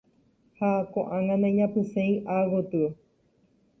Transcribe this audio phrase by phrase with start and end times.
[0.61, 2.87] ha ko'ág̃a naiñapysẽi ágotyo.